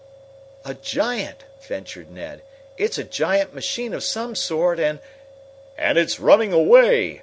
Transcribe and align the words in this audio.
"A 0.65 0.73
giant," 0.73 1.43
ventured 1.61 2.09
Ned. 2.09 2.41
"It's 2.75 2.97
a 2.97 3.03
giant 3.03 3.53
machine 3.53 3.93
of 3.93 4.03
some 4.03 4.33
sort 4.33 4.79
and" 4.79 4.97
"And 5.77 5.95
it's 5.99 6.19
running 6.19 6.51
away!" 6.51 7.19